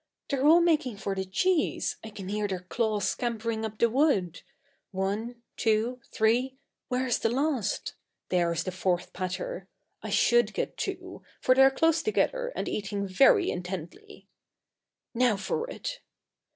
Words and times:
They're 0.31 0.47
all 0.47 0.61
making 0.61 0.97
for 0.97 1.13
the 1.13 1.25
cheese; 1.25 1.97
I 2.03 2.09
can 2.09 2.27
hear 2.27 2.47
their 2.47 2.61
claws 2.61 3.07
scampering 3.07 3.63
up 3.63 3.77
the 3.77 3.87
wood. 3.87 4.41
One 4.89 5.43
two 5.57 5.99
three 6.11 6.57
where's 6.87 7.19
the 7.19 7.29
last? 7.29 7.93
There's 8.29 8.63
the 8.63 8.71
fourth 8.71 9.13
patter. 9.13 9.67
I 10.01 10.09
should 10.09 10.55
get 10.55 10.75
two, 10.75 11.21
for 11.39 11.53
they're 11.53 11.69
close 11.69 12.01
together 12.01 12.51
and 12.55 12.67
eating 12.67 13.05
very 13.07 13.51
intently. 13.51 14.27
Now 15.13 15.37
for 15.37 15.69
it! 15.69 15.99